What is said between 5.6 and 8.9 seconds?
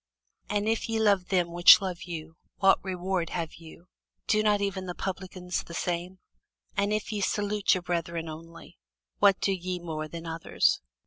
the same? And if ye salute your brethren only,